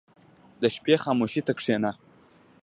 [0.61, 1.91] •د شپې خاموشي ته کښېنه.